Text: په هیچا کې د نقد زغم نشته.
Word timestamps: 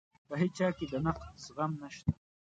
په 0.27 0.33
هیچا 0.41 0.67
کې 0.77 0.85
د 0.91 0.93
نقد 1.05 1.25
زغم 1.45 1.71
نشته. 1.81 2.11